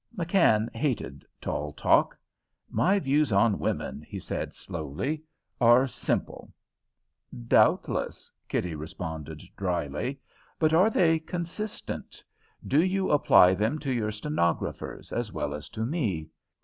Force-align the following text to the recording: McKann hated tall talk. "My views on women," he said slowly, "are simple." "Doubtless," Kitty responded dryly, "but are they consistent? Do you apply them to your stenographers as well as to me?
McKann 0.17 0.75
hated 0.75 1.23
tall 1.39 1.73
talk. 1.73 2.17
"My 2.71 2.97
views 2.97 3.31
on 3.31 3.59
women," 3.59 4.01
he 4.01 4.17
said 4.17 4.51
slowly, 4.51 5.21
"are 5.61 5.85
simple." 5.85 6.51
"Doubtless," 7.47 8.31
Kitty 8.47 8.73
responded 8.73 9.43
dryly, 9.55 10.19
"but 10.57 10.73
are 10.73 10.89
they 10.89 11.19
consistent? 11.19 12.23
Do 12.65 12.83
you 12.83 13.11
apply 13.11 13.53
them 13.53 13.77
to 13.77 13.91
your 13.91 14.11
stenographers 14.11 15.11
as 15.13 15.31
well 15.31 15.53
as 15.53 15.69
to 15.69 15.85
me? 15.85 16.29